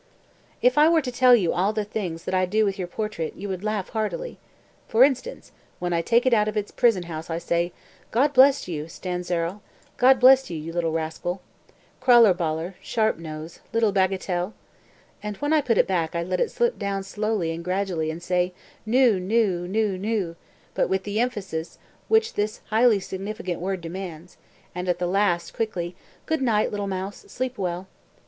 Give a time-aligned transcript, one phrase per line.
[0.61, 0.73] 196.
[0.73, 3.35] "If I were to tell you all the things that I do with your portrait,
[3.35, 4.39] you would laugh heartily.
[4.87, 7.71] For instance when I take it out of its prison house I say
[8.09, 9.61] 'God bless you, Stanzerl!
[9.97, 11.39] God bless you, you little rascal,
[12.01, 14.53] Krallerballer Sharpnose little Bagatelle!'
[15.21, 18.23] And when I put it back I let it slip down slowly and gradually and
[18.23, 18.55] say
[18.87, 20.35] 'Nu, Nu, Nu, Nu;'
[20.73, 21.77] but with the emphasis
[22.07, 24.37] which this highly significant word demands,
[24.73, 25.95] and at the last, quickly:
[26.25, 27.87] 'Good night, little Mouse, sleep well!'